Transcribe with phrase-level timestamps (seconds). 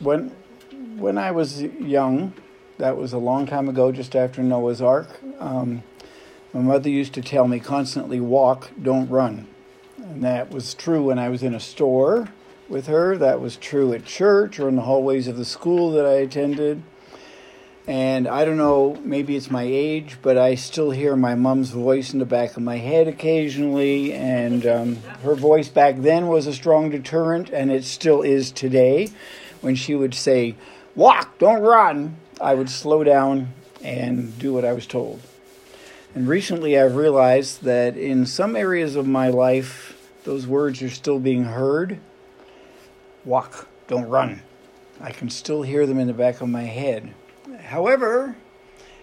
[0.00, 0.32] When
[0.96, 2.32] when I was young,
[2.78, 5.20] that was a long time ago, just after Noah's Ark.
[5.38, 5.82] Um,
[6.52, 9.46] my mother used to tell me constantly, "Walk, don't run,"
[9.98, 12.28] and that was true when I was in a store
[12.68, 13.16] with her.
[13.16, 16.82] That was true at church or in the hallways of the school that I attended.
[17.88, 22.12] And I don't know, maybe it's my age, but I still hear my mom's voice
[22.12, 24.12] in the back of my head occasionally.
[24.12, 29.08] And um, her voice back then was a strong deterrent, and it still is today.
[29.62, 30.54] When she would say,
[30.94, 35.22] Walk, don't run, I would slow down and do what I was told.
[36.14, 41.18] And recently I've realized that in some areas of my life, those words are still
[41.18, 42.00] being heard.
[43.24, 44.42] Walk, don't run.
[45.00, 47.14] I can still hear them in the back of my head.
[47.68, 48.34] However,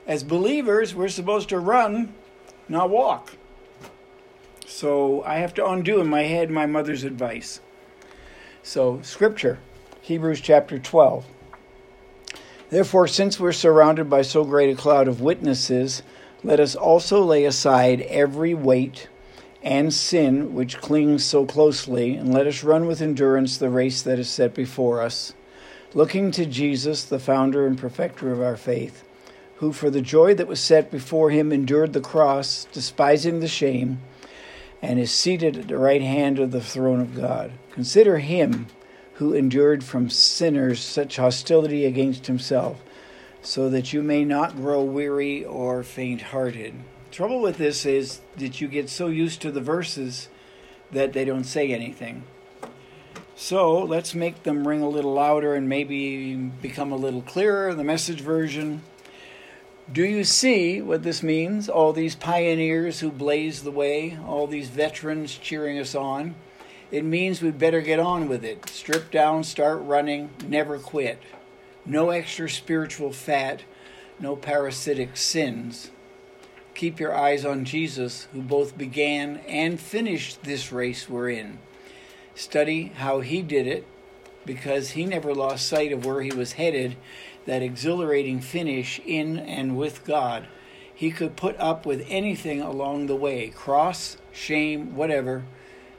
[0.07, 2.15] as believers, we're supposed to run,
[2.67, 3.37] not walk.
[4.65, 7.59] So I have to undo in my head my mother's advice.
[8.63, 9.59] So, scripture,
[10.01, 11.27] Hebrews chapter 12.
[12.71, 16.01] Therefore, since we're surrounded by so great a cloud of witnesses,
[16.43, 19.09] let us also lay aside every weight
[19.61, 24.17] and sin which clings so closely, and let us run with endurance the race that
[24.17, 25.33] is set before us
[25.95, 29.03] looking to Jesus, the founder and perfecter of our faith,
[29.55, 34.01] who for the joy that was set before him endured the cross, despising the shame,
[34.81, 37.53] and is seated at the right hand of the throne of God.
[37.71, 38.67] Consider him
[39.13, 42.83] who endured from sinners such hostility against himself,
[43.41, 46.73] so that you may not grow weary or faint hearted.
[47.09, 50.27] Trouble with this is that you get so used to the verses
[50.91, 52.23] that they don't say anything.
[53.37, 57.83] So let's make them ring a little louder and maybe become a little clearer, the
[57.83, 58.81] message version.
[59.91, 61.67] Do you see what this means?
[61.67, 66.35] All these pioneers who blaze the way, all these veterans cheering us on.
[66.91, 68.69] It means we'd better get on with it.
[68.69, 71.21] Strip down, start running, never quit.
[71.85, 73.63] No extra spiritual fat,
[74.17, 75.91] no parasitic sins.
[76.73, 81.59] Keep your eyes on Jesus, who both began and finished this race we're in.
[82.35, 83.87] Study how he did it
[84.45, 86.97] because he never lost sight of where he was headed,
[87.45, 90.47] that exhilarating finish in and with God.
[90.93, 95.45] He could put up with anything along the way cross, shame, whatever,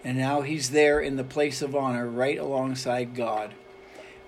[0.05, 3.55] and now he's there in the place of honor right alongside God.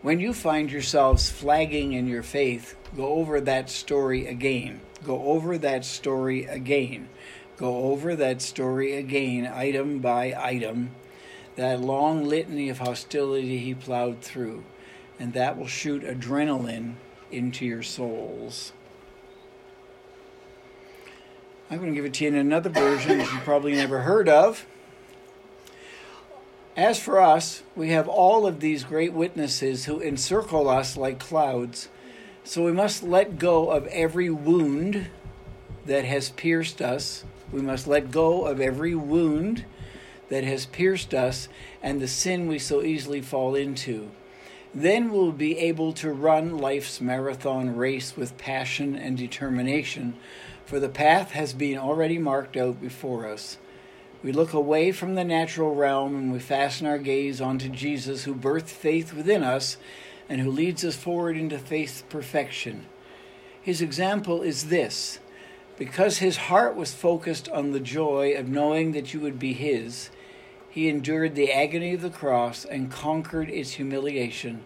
[0.00, 4.80] When you find yourselves flagging in your faith, go over that story again.
[5.04, 7.08] Go over that story again.
[7.56, 10.92] Go over that story again, item by item
[11.58, 14.62] that long litany of hostility he plowed through,
[15.18, 16.94] and that will shoot adrenaline
[17.32, 18.72] into your souls.
[21.68, 24.28] I'm going to give it to you in another version that you probably never heard
[24.28, 24.66] of.
[26.76, 31.88] As for us, we have all of these great witnesses who encircle us like clouds.
[32.44, 35.08] So we must let go of every wound
[35.86, 37.24] that has pierced us.
[37.50, 39.64] We must let go of every wound
[40.28, 41.48] that has pierced us
[41.82, 44.10] and the sin we so easily fall into.
[44.74, 50.14] Then we'll be able to run life's marathon race with passion and determination,
[50.66, 53.56] for the path has been already marked out before us.
[54.22, 58.34] We look away from the natural realm and we fasten our gaze onto Jesus, who
[58.34, 59.78] birthed faith within us
[60.28, 62.86] and who leads us forward into faith's perfection.
[63.62, 65.20] His example is this
[65.78, 70.10] because his heart was focused on the joy of knowing that you would be his,
[70.70, 74.62] he endured the agony of the cross and conquered its humiliation,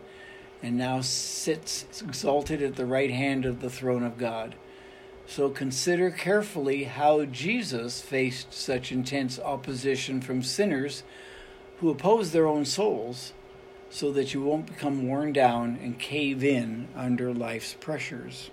[0.63, 4.55] and now sits exalted at the right hand of the throne of God.
[5.27, 11.03] So consider carefully how Jesus faced such intense opposition from sinners
[11.79, 13.33] who oppose their own souls,
[13.91, 18.51] so that you won't become worn down and cave in under life's pressures.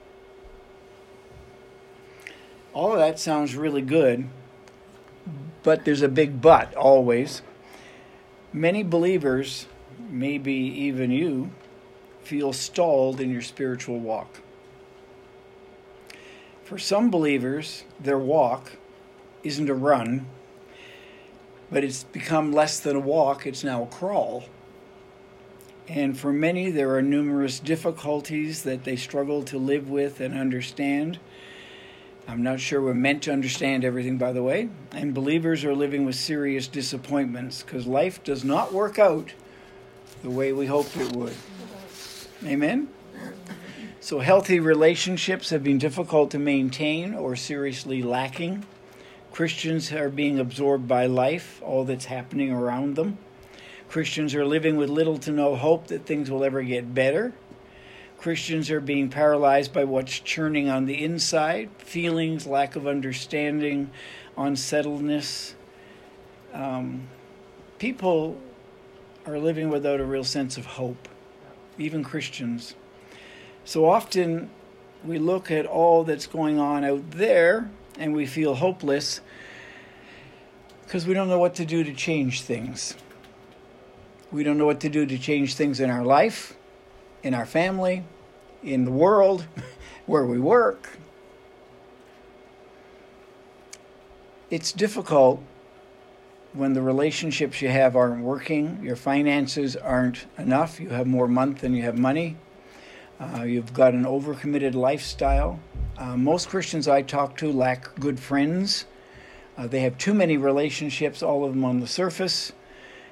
[2.73, 4.27] All of that sounds really good,
[5.63, 7.41] but there's a big but always.
[8.53, 9.67] Many believers,
[10.09, 11.51] maybe even you,
[12.21, 14.41] feel stalled in your spiritual walk.
[16.63, 18.73] For some believers, their walk
[19.43, 20.27] isn't a run,
[21.71, 24.45] but it's become less than a walk, it's now a crawl.
[25.87, 31.19] And for many, there are numerous difficulties that they struggle to live with and understand.
[32.29, 34.69] I'm not sure we're meant to understand everything, by the way.
[34.91, 39.33] And believers are living with serious disappointments because life does not work out
[40.21, 41.35] the way we hoped it would.
[42.45, 42.89] Amen?
[43.99, 48.63] So, healthy relationships have been difficult to maintain or seriously lacking.
[49.31, 53.17] Christians are being absorbed by life, all that's happening around them.
[53.87, 57.33] Christians are living with little to no hope that things will ever get better.
[58.19, 63.91] Christians are being paralyzed by what's churning on the inside feelings, lack of understanding,
[64.37, 65.55] unsettledness.
[66.53, 67.07] Um,
[67.77, 68.37] people
[69.25, 71.07] are living without a real sense of hope,
[71.77, 72.75] even Christians.
[73.63, 74.49] So often
[75.05, 79.21] we look at all that's going on out there and we feel hopeless
[80.83, 82.95] because we don't know what to do to change things.
[84.29, 86.57] We don't know what to do to change things in our life,
[87.23, 88.03] in our family,
[88.63, 89.45] in the world,
[90.05, 90.97] where we work.
[94.49, 95.43] It's difficult
[96.53, 101.61] when the relationships you have aren't working, your finances aren't enough, you have more month
[101.61, 102.35] than you have money,
[103.19, 105.59] uh, you've got an overcommitted lifestyle.
[105.97, 108.85] Uh, most Christians I talk to lack good friends.
[109.57, 112.53] Uh, they have too many relationships, all of them on the surface.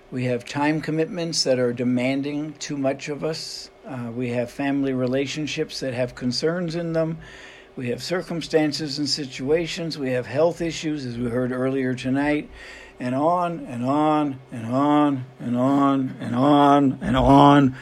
[0.09, 3.69] We have time commitments that are demanding too much of us.
[3.85, 7.17] Uh, we have family relationships that have concerns in them.
[7.75, 9.97] We have circumstances and situations.
[9.97, 12.49] We have health issues, as we heard earlier tonight,
[13.01, 17.75] and on and on and on and on and on and on.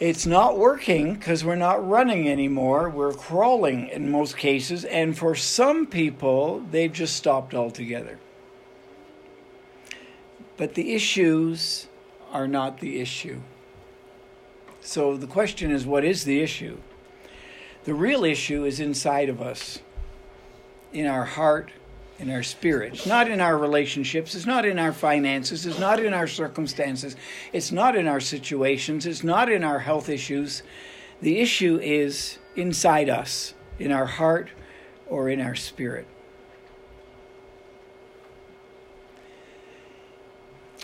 [0.00, 2.90] It's not working because we're not running anymore.
[2.90, 4.84] We're crawling in most cases.
[4.84, 8.18] And for some people, they've just stopped altogether.
[10.60, 11.86] But the issues
[12.32, 13.40] are not the issue.
[14.82, 16.76] So the question is what is the issue?
[17.84, 19.78] The real issue is inside of us,
[20.92, 21.70] in our heart,
[22.18, 22.92] in our spirit.
[22.92, 27.16] It's not in our relationships, it's not in our finances, it's not in our circumstances,
[27.54, 30.62] it's not in our situations, it's not in our health issues.
[31.22, 34.50] The issue is inside us, in our heart
[35.06, 36.06] or in our spirit.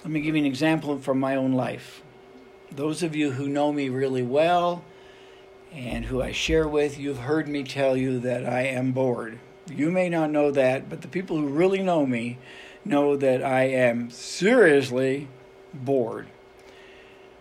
[0.07, 2.01] Let me give you an example from my own life.
[2.71, 4.85] Those of you who know me really well
[5.73, 9.41] and who I share with, you've heard me tell you that I am bored.
[9.69, 12.39] You may not know that, but the people who really know me
[12.85, 15.27] know that I am seriously
[15.75, 16.29] bored.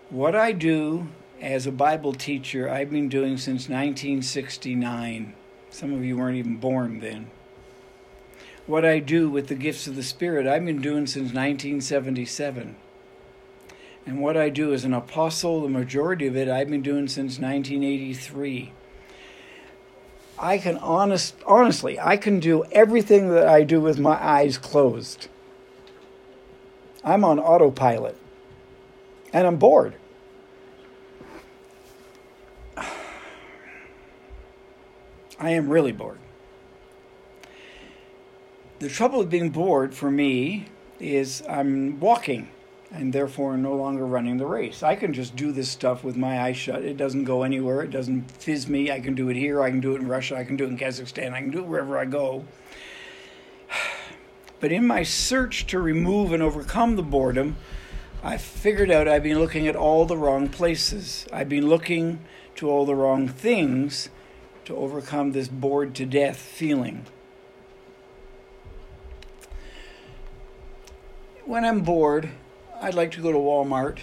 [0.09, 1.09] What I do
[1.39, 5.35] as a Bible teacher, I've been doing since 1969.
[5.69, 7.29] Some of you weren't even born then
[8.67, 12.75] what I do with the gifts of the Spirit, I've been doing since 1977.
[14.07, 17.39] And what I do as an apostle, the majority of it, I've been doing since
[17.39, 18.71] 1983.
[20.38, 25.27] I can honest, honestly, I can do everything that I do with my eyes closed.
[27.03, 28.17] I'm on autopilot.
[29.31, 29.95] And I'm bored.
[32.77, 32.89] I
[35.39, 36.19] am really bored
[38.80, 40.66] the trouble with being bored for me
[41.00, 42.50] is I'm walking
[42.92, 44.83] and therefore no longer running the race.
[44.83, 46.83] I can just do this stuff with my eyes shut.
[46.83, 47.81] It doesn't go anywhere.
[47.81, 48.92] It doesn't fizz me.
[48.92, 49.62] I can do it here.
[49.62, 50.38] I can do it in Russia.
[50.38, 51.33] I can do it in Kazakhstan.
[51.33, 52.45] I can do it wherever I go.
[54.62, 57.57] But in my search to remove and overcome the boredom,
[58.24, 61.27] I figured out I've been looking at all the wrong places.
[61.31, 62.19] I've been looking
[62.56, 64.10] to all the wrong things
[64.63, 67.06] to overcome this bored to death feeling.
[71.45, 72.30] When I'm bored,
[72.81, 74.00] I'd like to go to Walmart,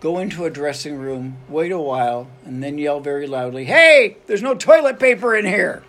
[0.00, 4.42] go into a dressing room, wait a while, and then yell very loudly, Hey, there's
[4.42, 5.82] no toilet paper in here!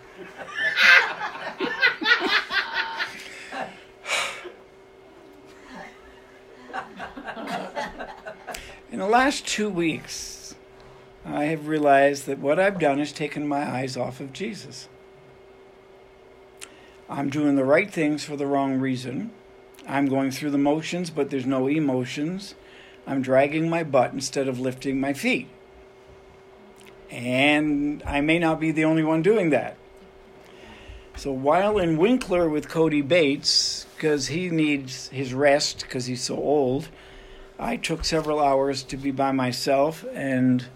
[8.90, 10.54] in the last two weeks,
[11.26, 14.88] I have realized that what I've done is taken my eyes off of Jesus.
[17.10, 19.30] I'm doing the right things for the wrong reason.
[19.86, 22.54] I'm going through the motions, but there's no emotions.
[23.06, 25.48] I'm dragging my butt instead of lifting my feet.
[27.10, 29.76] And I may not be the only one doing that.
[31.16, 36.36] So while in Winkler with Cody Bates, because he needs his rest because he's so
[36.36, 36.88] old,
[37.58, 40.66] I took several hours to be by myself and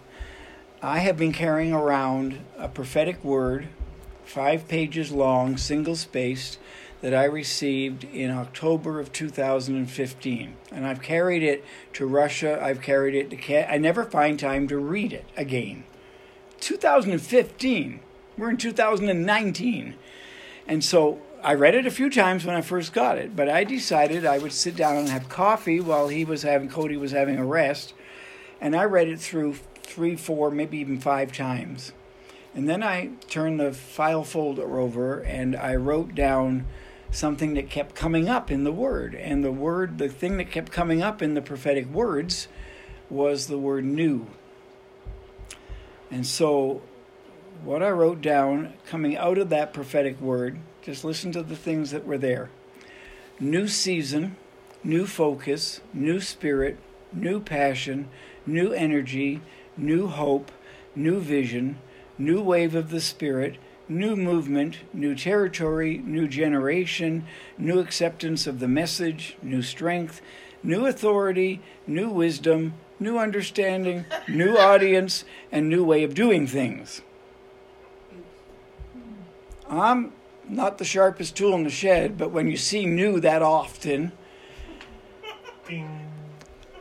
[0.80, 3.66] I have been carrying around a prophetic word,
[4.24, 6.58] five pages long, single spaced,
[7.00, 10.56] that I received in October of 2015.
[10.72, 11.64] And I've carried it
[11.94, 13.72] to Russia, I've carried it to Canada.
[13.72, 15.84] I never find time to read it again.
[16.60, 18.00] 2015.
[18.36, 19.94] We're in 2019.
[20.66, 23.62] And so I read it a few times when I first got it, but I
[23.62, 27.38] decided I would sit down and have coffee while he was having Cody was having
[27.38, 27.94] a rest,
[28.60, 31.92] and I read it through three, four, maybe even five times.
[32.54, 36.66] And then I turned the file folder over and I wrote down
[37.10, 39.14] something that kept coming up in the word.
[39.14, 42.48] And the word, the thing that kept coming up in the prophetic words
[43.10, 44.26] was the word new.
[46.10, 46.82] And so,
[47.64, 51.90] what I wrote down coming out of that prophetic word, just listen to the things
[51.90, 52.50] that were there
[53.40, 54.36] new season,
[54.82, 56.78] new focus, new spirit,
[57.12, 58.08] new passion,
[58.46, 59.40] new energy,
[59.76, 60.50] new hope,
[60.94, 61.78] new vision,
[62.18, 63.56] new wave of the Spirit,
[63.88, 67.24] new movement, new territory, new generation,
[67.56, 70.20] new acceptance of the message, new strength,
[70.62, 77.02] new authority, new wisdom, new understanding, new audience, and new way of doing things.
[79.68, 80.12] I'm
[80.48, 84.12] not the sharpest tool in the shed, but when you see new that often,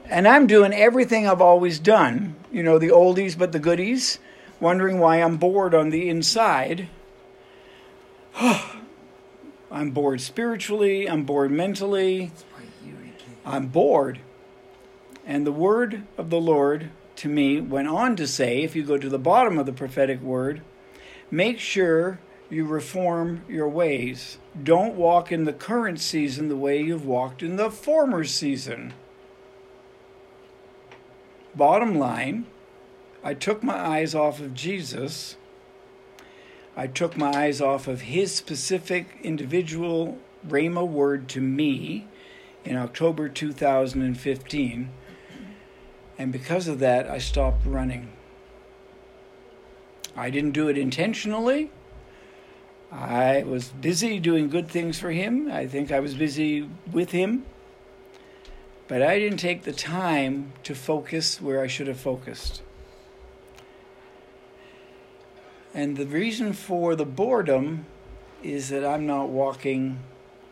[0.05, 4.19] and I'm doing everything I've always done, you know, the oldies but the goodies,
[4.59, 6.87] wondering why I'm bored on the inside.
[9.71, 12.31] I'm bored spiritually, I'm bored mentally,
[13.43, 14.19] I'm bored.
[15.25, 18.97] And the word of the Lord to me went on to say, if you go
[18.97, 20.61] to the bottom of the prophetic word,
[21.31, 24.37] make sure you reform your ways.
[24.61, 28.93] Don't walk in the current season the way you've walked in the former season.
[31.55, 32.45] Bottom line,
[33.23, 35.37] I took my eyes off of Jesus.
[36.79, 42.05] I took my eyes off of his specific individual Rhema word to me
[42.63, 44.89] in October 2015.
[46.19, 48.11] And because of that, I stopped running.
[50.15, 51.71] I didn't do it intentionally.
[52.91, 55.51] I was busy doing good things for him.
[55.51, 57.47] I think I was busy with him.
[58.87, 62.61] But I didn't take the time to focus where I should have focused.
[65.77, 67.85] And the reason for the boredom
[68.41, 69.99] is that I'm not walking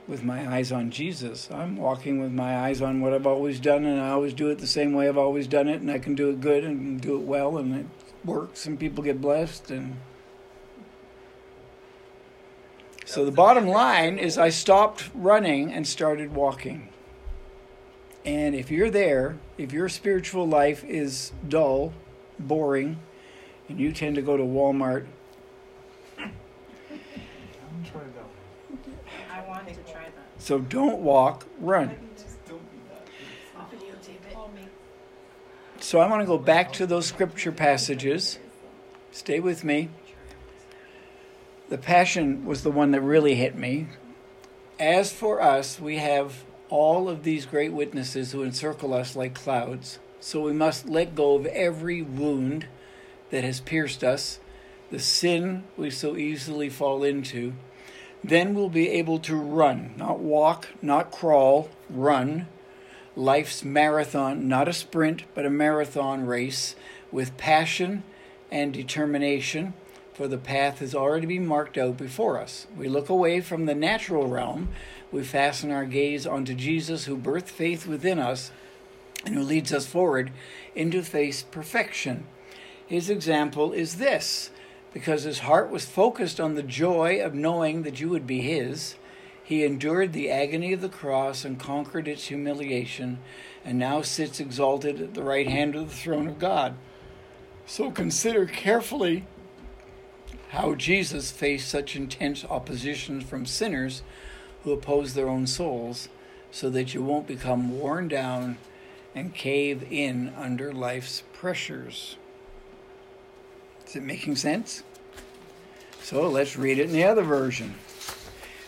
[0.08, 1.50] with my eyes on Jesus.
[1.50, 4.60] I'm walking with my eyes on what I've always done, and I always do it
[4.60, 7.15] the same way I've always done it, and I can do it good and do
[7.15, 7.88] it well, and it
[8.24, 9.98] works, and people get blessed, and
[13.03, 16.89] so the bottom line is I stopped running and started walking.
[18.24, 21.94] And if you're there, if your spiritual life is dull,
[22.38, 23.00] boring,
[23.67, 25.08] and you tend to go to Walmart.
[30.46, 31.96] So don't walk, run.
[35.80, 38.40] So I want to go back to those scripture passages.
[39.12, 39.90] Stay with me
[41.70, 43.88] the passion was the one that really hit me.
[44.80, 50.00] As for us, we have all of these great witnesses who encircle us like clouds.
[50.20, 52.68] So we must let go of every wound
[53.30, 54.40] that has pierced us,
[54.92, 57.54] the sin we so easily fall into.
[58.27, 62.48] Then we'll be able to run, not walk, not crawl, run.
[63.15, 66.75] Life's marathon, not a sprint, but a marathon race
[67.12, 68.01] with passion
[68.50, 69.75] and determination
[70.12, 72.65] for the path has already been marked out before us.
[72.75, 74.70] We look away from the natural realm,
[75.12, 78.51] we fasten our gaze onto Jesus, who birthed faith within us
[79.24, 80.32] and who leads us forward
[80.74, 82.25] into faith's perfection.
[82.88, 84.50] His example is this
[84.96, 88.96] because his heart was focused on the joy of knowing that you would be his.
[89.44, 93.20] He endured the agony of the cross and conquered its humiliation,
[93.66, 96.75] and now sits exalted at the right hand of the throne of God.
[97.66, 99.25] So consider carefully
[100.52, 104.02] how Jesus faced such intense opposition from sinners
[104.64, 106.08] who oppose their own souls
[106.52, 108.60] so that you won't become worn down
[109.14, 112.16] and cave in under life's pressures.
[113.96, 114.84] Is it making sense?
[116.02, 117.75] So let's read it in the other version.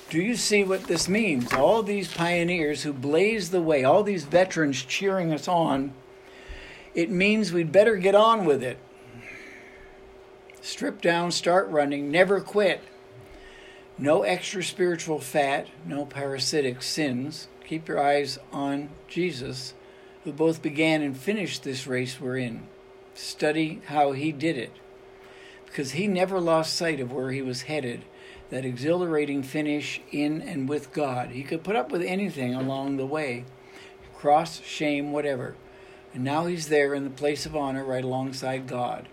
[0.09, 1.51] Do you see what this means?
[1.51, 5.91] All these pioneers who blazed the way, all these veterans cheering us on,
[6.95, 8.79] it means we'd better get on with it
[10.61, 12.81] strip down, start running, never quit.
[13.97, 17.49] No extra spiritual fat, no parasitic sins.
[17.65, 19.73] Keep your eyes on Jesus,
[20.23, 22.65] who both began and finished this race we're in.
[23.13, 24.71] Study how he did it,
[25.67, 28.03] because he never lost sight of where he was headed
[28.49, 31.29] that exhilarating finish in and with God.
[31.29, 33.45] He could put up with anything along the way
[34.15, 35.55] cross, shame, whatever.
[36.11, 39.07] And now he's there in the place of honor right alongside God.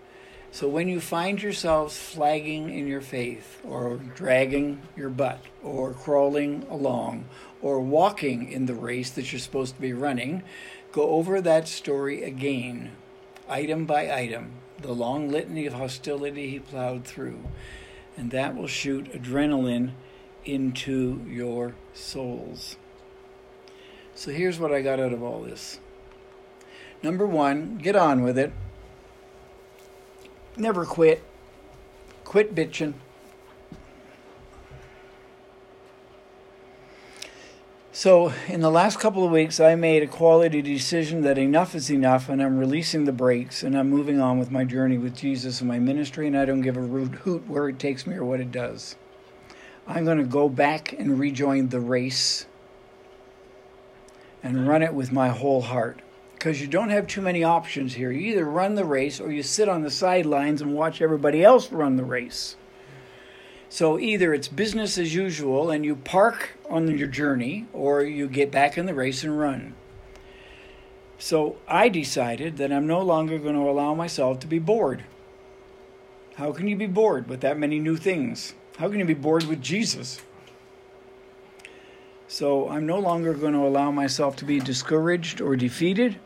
[0.51, 6.65] So when you find yourselves flagging in your faith, or dragging your butt, or crawling
[6.69, 7.25] along,
[7.61, 10.43] or walking in the race that you're supposed to be running,
[10.91, 12.93] go over that story again,
[13.49, 17.39] item by item, the long litany of hostility he plowed through.
[18.17, 19.91] And that will shoot adrenaline
[20.45, 22.77] into your souls.
[24.13, 25.79] So here's what I got out of all this.
[27.03, 28.53] Number one, get on with it.
[30.57, 31.23] Never quit.
[32.23, 32.93] Quit bitching.
[37.95, 41.89] So, in the last couple of weeks, I made a quality decision that enough is
[41.89, 45.61] enough, and I'm releasing the brakes, and I'm moving on with my journey with Jesus
[45.61, 48.41] and my ministry, and I don't give a hoot where it takes me or what
[48.41, 48.97] it does.
[49.87, 52.47] I'm going to go back and rejoin the race
[54.43, 56.01] and run it with my whole heart.
[56.33, 58.11] Because you don't have too many options here.
[58.11, 61.71] You either run the race or you sit on the sidelines and watch everybody else
[61.71, 62.57] run the race.
[63.69, 68.51] So either it's business as usual and you park on your journey, or you get
[68.51, 69.73] back in the race and run.
[71.17, 75.03] So I decided that I'm no longer going to allow myself to be bored.
[76.35, 78.53] How can you be bored with that many new things?
[78.77, 80.21] How can you be bored with Jesus?
[82.27, 86.19] So I'm no longer going to allow myself to be discouraged or defeated.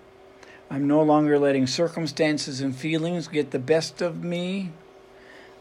[0.72, 4.72] I'm no longer letting circumstances and feelings get the best of me.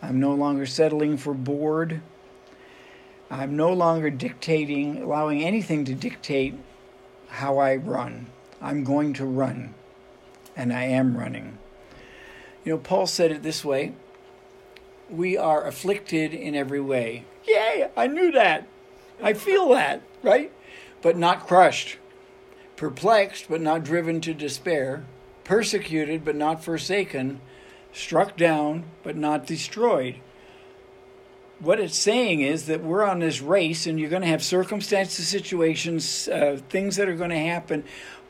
[0.02, 2.00] I'm no longer settling for bored.
[3.30, 6.54] I'm no longer dictating, allowing anything to dictate
[7.28, 8.26] how I run.
[8.60, 9.74] I'm going to run,
[10.56, 11.58] and I am running.
[12.64, 13.94] You know, Paul said it this way
[15.10, 17.24] We are afflicted in every way.
[17.46, 18.66] Yay, I knew that.
[19.22, 20.52] I feel that, right?
[21.02, 21.98] But not crushed.
[22.76, 25.04] Perplexed, but not driven to despair.
[25.44, 27.40] Persecuted, but not forsaken.
[27.92, 30.16] Struck down, but not destroyed
[31.60, 35.26] what it's saying is that we're on this race and you're going to have circumstances,
[35.26, 37.84] situations, uh, things that are going to happen.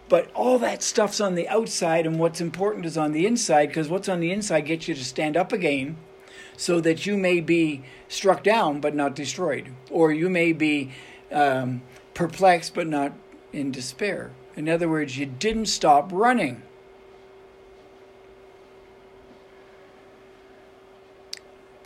[0.09, 3.89] But all that stuff's on the outside, and what's important is on the inside because
[3.89, 5.99] what's on the inside gets you to stand up again
[6.57, 10.91] so that you may be struck down but not destroyed, or you may be
[11.31, 11.83] um,
[12.15, 13.13] perplexed but not
[13.53, 14.31] in despair.
[14.57, 16.63] In other words, you didn't stop running.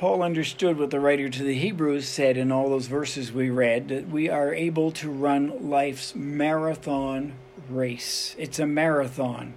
[0.02, 3.86] Paul understood what the writer to the Hebrews said in all those verses we read
[3.86, 7.34] that we are able to run life's marathon
[7.68, 8.34] race.
[8.36, 9.54] It's a marathon,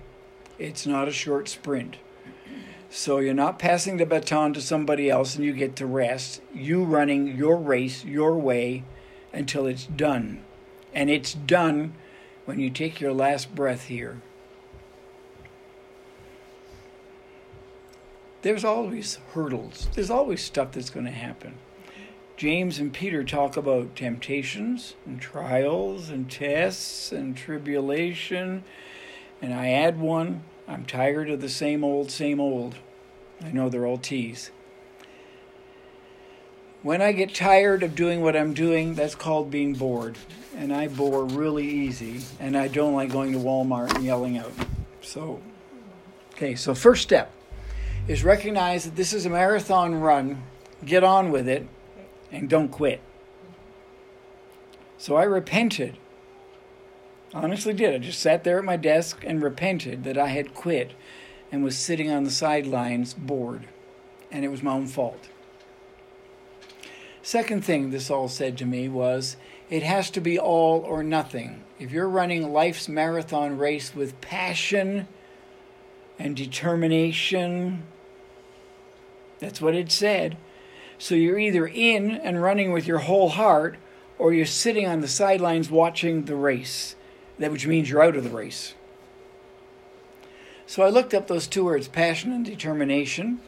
[0.60, 1.97] it's not a short sprint.
[2.91, 6.43] So you're not passing the baton to somebody else and you get to rest.
[6.53, 8.84] You running your race your way
[9.34, 10.43] until it's done.
[10.93, 11.95] And it's done
[12.45, 14.21] when you take your last breath here.
[18.45, 19.88] There's always hurdles.
[19.95, 21.55] There's always stuff that's going to happen.
[22.38, 28.63] James and Peter talk about temptations and trials and tests and tribulation.
[29.41, 32.75] And I add one I'm tired of the same old, same old.
[33.41, 34.51] I know they're all T's.
[36.84, 40.19] When I get tired of doing what I'm doing, that's called being bored.
[40.55, 42.21] And I bore really easy.
[42.39, 44.53] And I don't like going to Walmart and yelling out.
[45.01, 45.41] So,
[46.36, 47.31] okay, so first step
[48.07, 50.43] is recognize that this is a marathon run,
[50.85, 51.67] get on with it,
[52.31, 53.01] and don't quit.
[54.97, 55.97] So I repented.
[57.33, 57.93] Honestly, did.
[57.93, 60.91] I just sat there at my desk and repented that I had quit
[61.51, 63.67] and was sitting on the sidelines bored,
[64.31, 65.29] and it was my own fault.
[67.21, 69.35] Second thing this all said to me was
[69.69, 71.63] it has to be all or nothing.
[71.79, 75.07] If you're running life's marathon race with passion
[76.19, 77.83] and determination
[79.45, 80.38] that's what it said.
[80.97, 83.77] So you're either in and running with your whole heart,
[84.17, 86.95] or you're sitting on the sidelines watching the race,
[87.38, 88.73] that which means you're out of the race.
[90.65, 93.39] So I looked up those two words, passion and determination.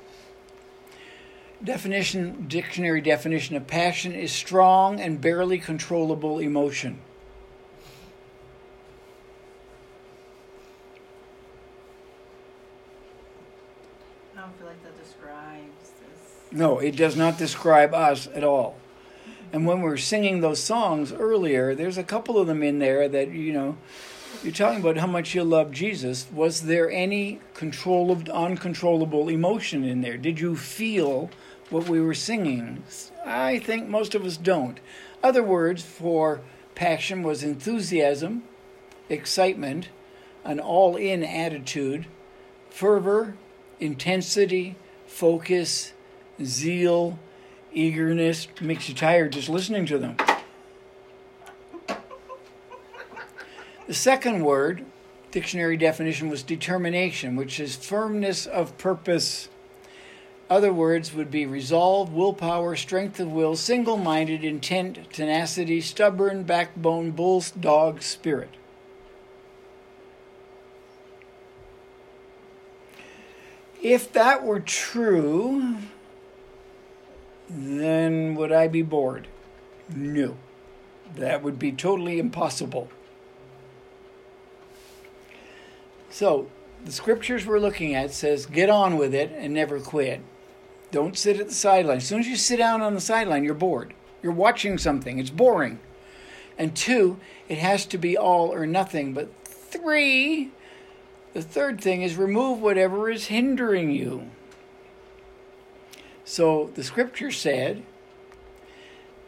[1.64, 7.00] Definition dictionary definition of passion is strong and barely controllable emotion.
[16.52, 18.78] No, it does not describe us at all.
[19.52, 23.08] And when we are singing those songs earlier, there's a couple of them in there
[23.08, 23.78] that, you know,
[24.44, 26.28] you're talking about how much you love Jesus.
[26.32, 30.18] Was there any control of uncontrollable emotion in there?
[30.18, 31.30] Did you feel
[31.70, 32.84] what we were singing?
[33.26, 34.80] I think most of us don't.
[35.24, 36.42] Other words for
[36.76, 38.44] passion was enthusiasm,
[39.10, 39.90] excitement,
[40.44, 42.06] an all in attitude,
[42.70, 43.36] fervor,
[43.80, 44.76] intensity,
[45.08, 45.94] focus,
[46.44, 47.20] zeal,
[47.74, 50.18] eagerness makes you tired just listening to them.
[53.88, 54.86] The second word,
[55.32, 59.48] dictionary definition, was determination, which is firmness of purpose.
[60.50, 67.12] Other words would be resolve, willpower, strength of will, single minded, intent, tenacity, stubborn, backbone,
[67.12, 68.50] bull, dog, spirit.
[73.82, 75.78] If that were true,
[77.50, 79.28] then would I be bored?
[79.94, 80.38] No.
[81.16, 82.90] That would be totally impossible.
[86.10, 86.50] So,
[86.84, 90.22] the scriptures we're looking at says get on with it and never quit.
[90.92, 91.98] Don't sit at the sideline.
[91.98, 93.94] As soon as you sit down on the sideline, you're bored.
[94.22, 95.20] You're watching something.
[95.20, 95.80] It's boring.
[96.58, 99.14] And two, it has to be all or nothing.
[99.14, 100.52] But three,
[101.34, 104.32] the third thing is remove whatever is hindering you.
[106.28, 107.84] So the scripture said,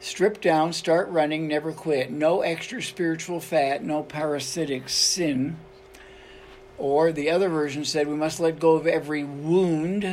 [0.02, 2.12] strip down, start running, never quit.
[2.12, 5.56] No extra spiritual fat, no parasitic sin.
[6.78, 10.04] Or the other version said, we must let go of every wound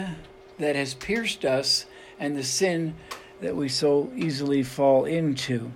[0.59, 1.87] that has pierced us
[2.21, 2.95] and the sin
[3.41, 5.73] that we so easily fall into.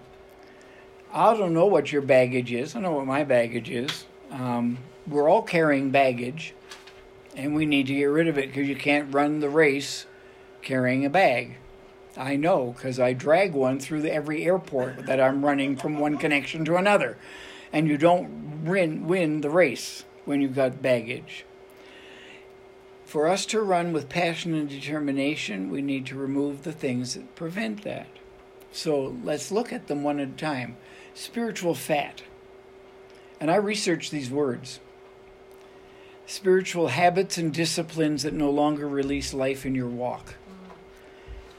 [1.12, 2.76] I don't know what your baggage is.
[2.76, 4.06] I know what my baggage is.
[4.30, 6.54] Um, we're all carrying baggage,
[7.34, 10.06] and we need to get rid of it because you can't run the race
[10.62, 11.56] carrying a bag.
[12.16, 16.64] I know because I drag one through every airport that I'm running from one connection
[16.64, 17.16] to another.
[17.72, 21.44] And you don't win, win the race when you've got baggage.
[23.04, 27.34] For us to run with passion and determination, we need to remove the things that
[27.34, 28.06] prevent that.
[28.72, 30.76] So let's look at them one at a time.
[31.14, 32.22] Spiritual fat.
[33.40, 34.80] And I researched these words
[36.26, 40.34] spiritual habits and disciplines that no longer release life in your walk.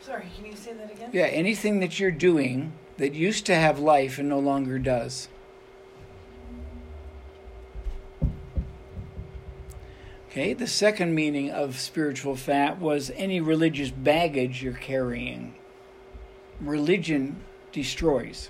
[0.02, 1.12] Sorry, can you say that again?
[1.14, 5.30] Yeah, anything that you're doing that used to have life and no longer does.
[10.30, 15.56] Okay, the second meaning of spiritual fat was any religious baggage you're carrying.
[16.60, 17.36] Religion
[17.72, 18.50] destroys.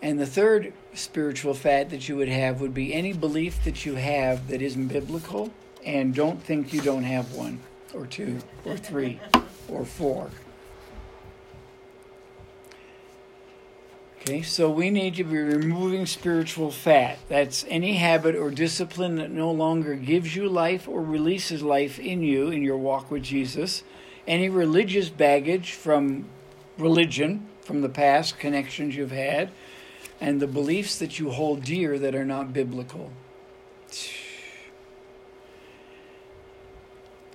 [0.00, 3.96] And the third spiritual fat that you would have would be any belief that you
[3.96, 5.52] have that isn't biblical
[5.84, 7.60] and don't think you don't have one,
[7.94, 9.20] or two, or three,
[9.68, 10.30] or four.
[14.20, 17.18] Okay, so we need to be removing spiritual fat.
[17.28, 22.22] That's any habit or discipline that no longer gives you life or releases life in
[22.22, 23.82] you in your walk with Jesus.
[24.26, 26.26] Any religious baggage from
[26.76, 29.50] religion, from the past connections you've had,
[30.20, 33.10] and the beliefs that you hold dear that are not biblical.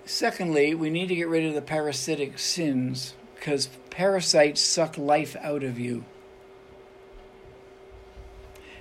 [0.05, 5.63] Secondly, we need to get rid of the parasitic sins because parasites suck life out
[5.63, 6.05] of you.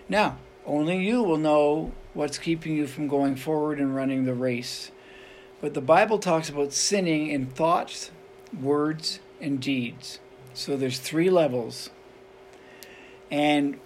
[0.06, 4.90] Now, only you will know what's keeping you from going forward and running the race.
[5.62, 8.10] But the Bible talks about sinning in thoughts,
[8.60, 10.20] words, and deeds.
[10.52, 11.88] So there's three levels.
[13.30, 13.78] And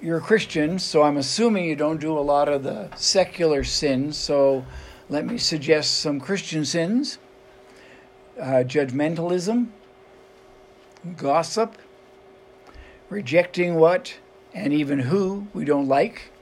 [0.00, 4.16] you're a Christian, so I'm assuming you don't do a lot of the secular sins.
[4.16, 4.66] So
[5.08, 7.18] let me suggest some Christian sins
[8.40, 9.68] uh, judgmentalism,
[11.16, 11.78] gossip,
[13.08, 14.16] rejecting what
[14.52, 16.32] and even who we don't like,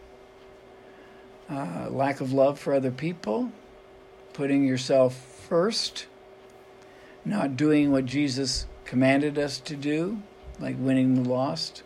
[1.51, 3.53] uh, lack of love for other people,
[4.33, 6.07] putting yourself first,
[7.27, 10.22] not doing what Jesus commanded us to do,
[10.59, 11.83] like winning the lost.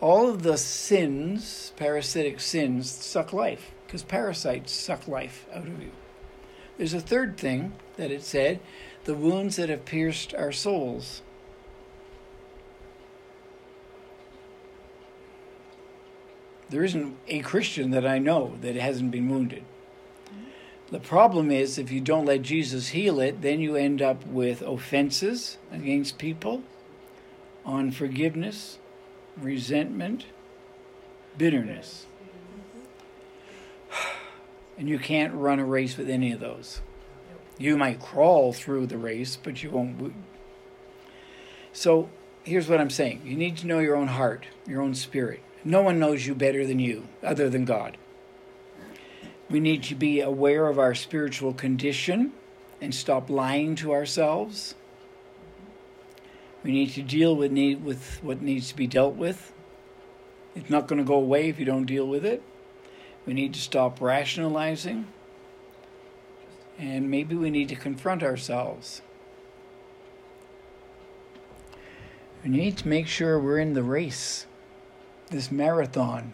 [0.00, 5.90] All of the sins, parasitic sins, suck life because parasites suck life out of you.
[6.78, 8.60] There's a third thing that it said
[9.04, 11.20] the wounds that have pierced our souls.
[16.70, 19.62] There isn't a Christian that I know that hasn't been wounded.
[20.90, 24.62] The problem is if you don't let Jesus heal it, then you end up with
[24.62, 26.62] offenses against people,
[27.66, 28.78] unforgiveness,
[29.36, 30.24] resentment,
[31.36, 32.06] bitterness.
[34.78, 36.80] And you can't run a race with any of those.
[37.58, 40.14] You might crawl through the race, but you won't.
[41.72, 42.08] So
[42.44, 45.42] here's what I'm saying you need to know your own heart, your own spirit.
[45.64, 47.96] No one knows you better than you, other than God.
[49.48, 52.32] We need to be aware of our spiritual condition
[52.80, 54.74] and stop lying to ourselves.
[56.64, 59.52] We need to deal with need with what needs to be dealt with.
[60.54, 62.42] It's not going to go away if you don't deal with it.
[63.26, 65.06] We need to stop rationalizing.
[66.78, 69.02] And maybe we need to confront ourselves.
[72.42, 74.46] We need to make sure we're in the race
[75.30, 76.32] this marathon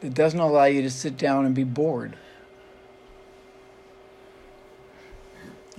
[0.00, 2.16] that doesn't allow you to sit down and be bored.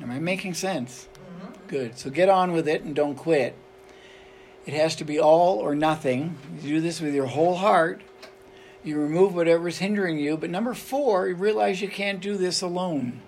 [0.01, 1.07] Am I making sense?
[1.13, 1.67] Mm-hmm.
[1.67, 1.97] Good.
[1.97, 3.55] So get on with it and don't quit.
[4.65, 6.37] It has to be all or nothing.
[6.61, 8.01] You do this with your whole heart.
[8.83, 10.35] You remove whatever's hindering you.
[10.35, 13.21] But number four, you realize you can't do this alone.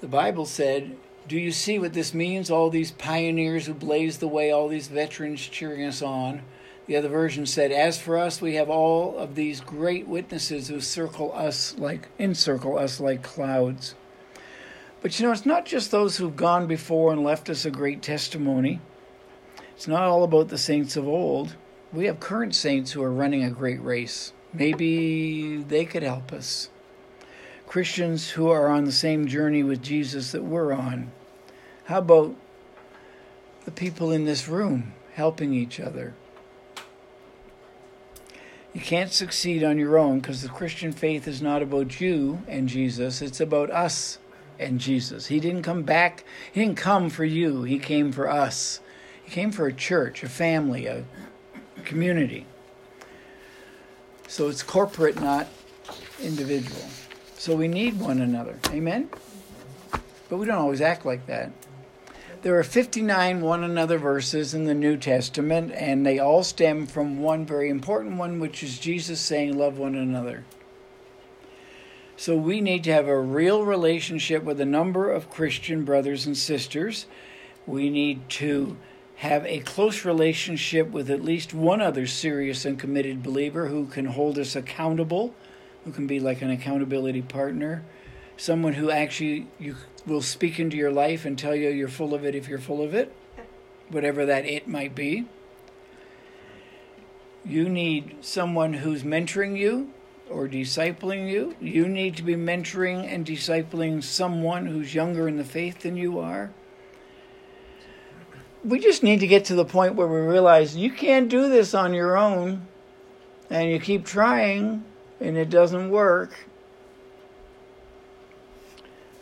[0.00, 2.50] The Bible said, Do you see what this means?
[2.50, 6.42] All these pioneers who blazed the way, all these veterans cheering us on.
[6.86, 10.80] The other version said, As for us, we have all of these great witnesses who
[10.80, 13.94] circle us like encircle us like clouds.
[15.00, 18.02] But you know, it's not just those who've gone before and left us a great
[18.02, 18.80] testimony.
[19.74, 21.56] It's not all about the saints of old.
[21.92, 24.32] We have current saints who are running a great race.
[24.54, 26.70] Maybe they could help us.
[27.66, 31.10] Christians who are on the same journey with Jesus that we're on.
[31.84, 32.34] How about
[33.64, 36.14] the people in this room helping each other?
[38.72, 42.68] You can't succeed on your own because the Christian faith is not about you and
[42.68, 44.18] Jesus, it's about us
[44.58, 45.26] and Jesus.
[45.26, 48.80] He didn't come back, He didn't come for you, He came for us.
[49.22, 51.04] He came for a church, a family, a
[51.84, 52.46] community.
[54.28, 55.48] So it's corporate, not
[56.22, 56.82] individual.
[57.36, 58.58] So we need one another.
[58.70, 59.10] Amen?
[60.28, 61.52] But we don't always act like that.
[62.42, 67.20] There are 59 one another verses in the New Testament, and they all stem from
[67.20, 70.44] one very important one, which is Jesus saying, Love one another.
[72.16, 76.36] So we need to have a real relationship with a number of Christian brothers and
[76.36, 77.06] sisters.
[77.66, 78.76] We need to
[79.22, 84.04] have a close relationship with at least one other serious and committed believer who can
[84.04, 85.32] hold us accountable,
[85.84, 87.84] who can be like an accountability partner,
[88.36, 92.24] someone who actually you will speak into your life and tell you you're full of
[92.24, 93.14] it if you're full of it,
[93.90, 95.24] whatever that it might be.
[97.44, 99.92] You need someone who's mentoring you
[100.28, 101.54] or discipling you.
[101.60, 106.18] You need to be mentoring and discipling someone who's younger in the faith than you
[106.18, 106.50] are.
[108.64, 111.74] We just need to get to the point where we realize you can't do this
[111.74, 112.66] on your own
[113.50, 114.84] and you keep trying
[115.20, 116.46] and it doesn't work.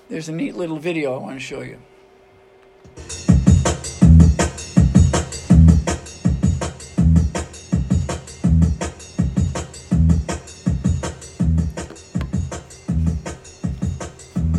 [0.08, 1.78] There's a neat little video I want to show you.